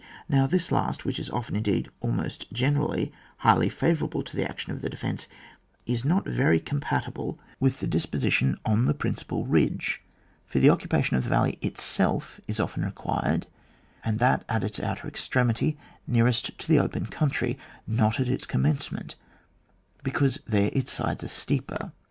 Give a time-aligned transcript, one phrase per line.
[0.27, 4.81] Now this last, which is often, indeed almost generally, highly favourable to the action of
[4.81, 5.27] the defence,
[5.85, 10.01] is not very compatible with the disposition on the principal ridge,
[10.47, 13.45] for the occupation of the valley itself is often required
[14.03, 15.77] and that at its outer extremity
[16.07, 19.13] nearest to the open country, not at its commencement,
[20.01, 21.91] be cause there its sides are steeper.